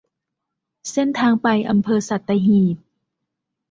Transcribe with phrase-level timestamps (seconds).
[0.91, 2.77] เส้นทางไปอำเภอสัตหีบ